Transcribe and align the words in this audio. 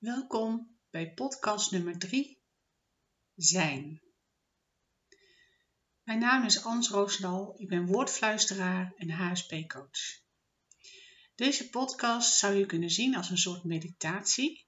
Welkom 0.00 0.78
bij 0.90 1.12
podcast 1.12 1.70
nummer 1.70 1.98
3, 1.98 2.42
Zijn. 3.34 4.02
Mijn 6.02 6.18
naam 6.18 6.44
is 6.44 6.64
Ans 6.64 6.88
Roosdal, 6.88 7.54
ik 7.56 7.68
ben 7.68 7.86
woordfluisteraar 7.86 8.92
en 8.96 9.10
HSP-coach. 9.10 10.22
Deze 11.34 11.68
podcast 11.68 12.38
zou 12.38 12.54
je 12.54 12.66
kunnen 12.66 12.90
zien 12.90 13.16
als 13.16 13.30
een 13.30 13.38
soort 13.38 13.64
meditatie. 13.64 14.66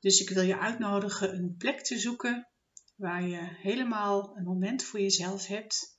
Dus 0.00 0.20
ik 0.20 0.28
wil 0.28 0.42
je 0.42 0.58
uitnodigen 0.58 1.34
een 1.34 1.56
plek 1.56 1.84
te 1.84 1.98
zoeken 1.98 2.48
waar 2.94 3.22
je 3.22 3.40
helemaal 3.40 4.36
een 4.36 4.44
moment 4.44 4.84
voor 4.84 5.00
jezelf 5.00 5.46
hebt 5.46 5.98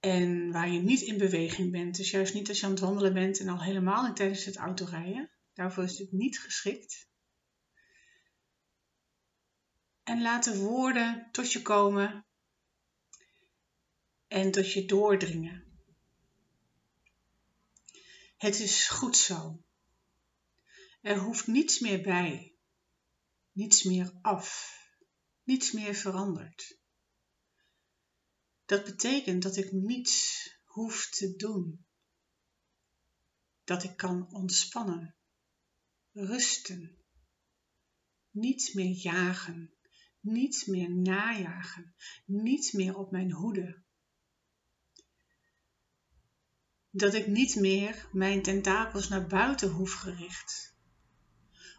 en 0.00 0.52
waar 0.52 0.70
je 0.70 0.80
niet 0.80 1.00
in 1.00 1.18
beweging 1.18 1.70
bent. 1.70 1.96
Dus 1.96 2.10
juist 2.10 2.34
niet 2.34 2.48
als 2.48 2.60
je 2.60 2.66
aan 2.66 2.72
het 2.72 2.80
wandelen 2.80 3.12
bent 3.12 3.40
en 3.40 3.48
al 3.48 3.62
helemaal 3.62 4.06
niet 4.06 4.16
tijdens 4.16 4.44
het 4.44 4.56
autorijden. 4.56 5.30
Daarvoor 5.60 5.84
is 5.84 5.96
dit 5.96 6.12
niet 6.12 6.38
geschikt. 6.38 7.08
En 10.02 10.22
laat 10.22 10.44
de 10.44 10.58
woorden 10.58 11.28
tot 11.32 11.52
je 11.52 11.62
komen 11.62 12.26
en 14.26 14.50
tot 14.50 14.72
je 14.72 14.84
doordringen. 14.84 15.82
Het 18.36 18.60
is 18.60 18.88
goed 18.88 19.16
zo. 19.16 19.64
Er 21.00 21.18
hoeft 21.18 21.46
niets 21.46 21.78
meer 21.78 22.02
bij, 22.02 22.54
niets 23.52 23.82
meer 23.82 24.18
af, 24.22 24.78
niets 25.42 25.72
meer 25.72 25.94
veranderd. 25.94 26.78
Dat 28.64 28.84
betekent 28.84 29.42
dat 29.42 29.56
ik 29.56 29.72
niets 29.72 30.46
hoef 30.64 31.10
te 31.10 31.36
doen. 31.36 31.86
Dat 33.64 33.82
ik 33.82 33.96
kan 33.96 34.32
ontspannen 34.32 35.14
rusten. 36.26 36.98
Niet 38.30 38.74
meer 38.74 38.94
jagen, 38.96 39.74
niet 40.20 40.66
meer 40.66 40.90
najagen, 40.90 41.94
niet 42.24 42.72
meer 42.72 42.96
op 42.96 43.10
mijn 43.10 43.32
hoede. 43.32 43.82
Dat 46.90 47.14
ik 47.14 47.26
niet 47.26 47.54
meer 47.54 48.08
mijn 48.12 48.42
tentakels 48.42 49.08
naar 49.08 49.26
buiten 49.26 49.70
hoef 49.70 49.92
gericht, 49.92 50.74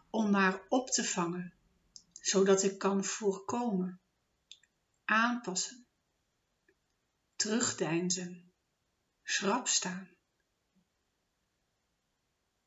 om 0.09 0.31
maar 0.31 0.65
op 0.69 0.89
te 0.89 1.03
vangen, 1.03 1.53
zodat 2.21 2.63
ik 2.63 2.77
kan 2.77 3.03
voorkomen, 3.03 4.01
aanpassen, 5.05 5.85
terugdeinzen, 7.35 8.51
schrap 9.23 9.67
staan. 9.67 10.09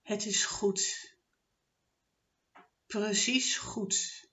Het 0.02 0.26
is 0.26 0.44
goed 0.44 1.13
precies 3.00 3.56
goed. 3.56 4.28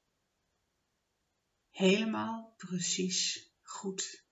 Helemaal 1.70 2.54
precies 2.58 3.52
goed. 3.62 4.26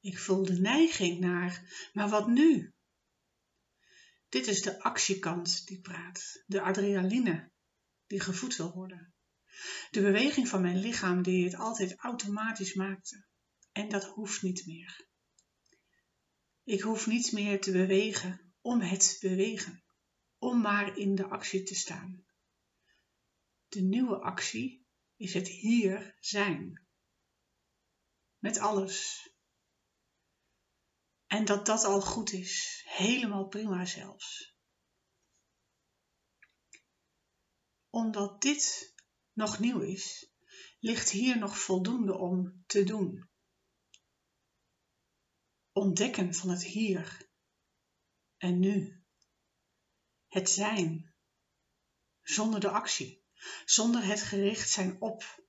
Ik 0.00 0.18
voel 0.18 0.44
de 0.44 0.60
neiging 0.60 1.20
naar, 1.20 1.88
maar 1.92 2.08
wat 2.08 2.28
nu? 2.28 2.74
Dit 4.28 4.46
is 4.46 4.62
de 4.62 4.82
actiekant 4.82 5.66
die 5.66 5.80
praat, 5.80 6.42
de 6.46 6.60
adrenaline 6.60 7.50
die 8.06 8.20
gevoed 8.20 8.56
wil 8.56 8.72
worden. 8.72 9.14
De 9.90 10.00
beweging 10.00 10.48
van 10.48 10.60
mijn 10.60 10.78
lichaam 10.78 11.22
die 11.22 11.44
het 11.44 11.54
altijd 11.54 11.96
automatisch 11.96 12.74
maakte. 12.74 13.26
En 13.72 13.88
dat 13.88 14.04
hoeft 14.04 14.42
niet 14.42 14.66
meer. 14.66 15.06
Ik 16.64 16.80
hoef 16.80 17.06
niet 17.06 17.32
meer 17.32 17.60
te 17.60 17.72
bewegen 17.72 18.52
om 18.60 18.80
het 18.80 19.16
bewegen 19.20 19.82
om 20.38 20.60
maar 20.60 20.96
in 20.96 21.14
de 21.14 21.26
actie 21.28 21.62
te 21.62 21.74
staan. 21.74 22.26
De 23.68 23.80
nieuwe 23.80 24.18
actie 24.18 24.86
is 25.16 25.34
het 25.34 25.48
hier 25.48 26.16
zijn. 26.20 26.86
Met 28.38 28.58
alles. 28.58 29.28
En 31.26 31.44
dat 31.44 31.66
dat 31.66 31.84
al 31.84 32.00
goed 32.00 32.32
is, 32.32 32.82
helemaal 32.86 33.48
prima 33.48 33.84
zelfs. 33.84 34.56
Omdat 37.90 38.42
dit 38.42 38.94
nog 39.32 39.58
nieuw 39.58 39.80
is, 39.80 40.32
ligt 40.78 41.10
hier 41.10 41.38
nog 41.38 41.58
voldoende 41.58 42.18
om 42.18 42.62
te 42.66 42.84
doen. 42.84 43.30
Ontdekken 45.72 46.34
van 46.34 46.50
het 46.50 46.64
hier 46.64 47.30
en 48.36 48.58
nu 48.58 48.97
het 50.28 50.50
zijn, 50.50 51.14
zonder 52.22 52.60
de 52.60 52.70
actie, 52.70 53.24
zonder 53.64 54.04
het 54.04 54.22
gericht 54.22 54.70
zijn 54.70 55.00
op, 55.00 55.44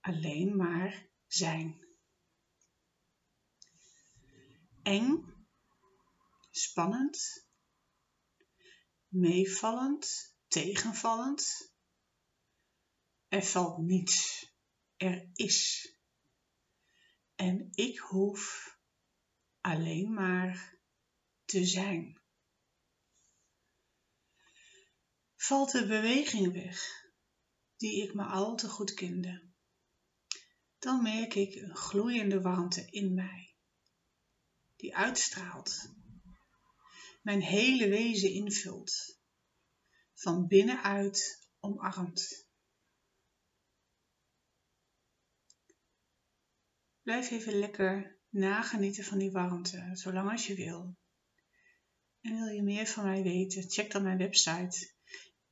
alleen 0.00 0.56
maar 0.56 1.08
zijn. 1.26 1.84
Eng, 4.82 5.34
spannend, 6.50 7.46
meevallend, 9.08 10.36
tegenvallend. 10.48 11.74
Er 13.28 13.42
valt 13.42 13.78
niets, 13.78 14.46
er 14.96 15.30
is. 15.32 15.90
En 17.34 17.68
ik 17.74 17.98
hoef 17.98 18.74
alleen 19.60 20.12
maar 20.12 20.78
te 21.44 21.64
zijn. 21.64 22.20
Valt 25.46 25.70
de 25.70 25.86
beweging 25.86 26.52
weg, 26.52 27.04
die 27.76 28.02
ik 28.02 28.14
maar 28.14 28.30
al 28.30 28.56
te 28.56 28.68
goed 28.68 28.94
kende. 28.94 29.42
Dan 30.78 31.02
merk 31.02 31.34
ik 31.34 31.54
een 31.54 31.76
gloeiende 31.76 32.40
warmte 32.40 32.86
in 32.90 33.14
mij, 33.14 33.54
die 34.76 34.96
uitstraalt, 34.96 35.92
mijn 37.22 37.40
hele 37.40 37.88
wezen 37.88 38.30
invult, 38.30 39.20
van 40.14 40.46
binnenuit 40.46 41.48
omarmt. 41.60 42.46
Blijf 47.02 47.30
even 47.30 47.58
lekker 47.58 48.18
nagenieten 48.28 49.04
van 49.04 49.18
die 49.18 49.30
warmte, 49.30 49.90
zolang 49.92 50.30
als 50.30 50.46
je 50.46 50.54
wil. 50.54 50.96
En 52.20 52.36
wil 52.36 52.48
je 52.48 52.62
meer 52.62 52.86
van 52.86 53.04
mij 53.04 53.22
weten, 53.22 53.70
check 53.70 53.90
dan 53.90 54.02
mijn 54.02 54.18
website 54.18 54.94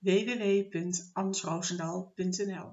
www.ansroosendaal.nl 0.06 2.70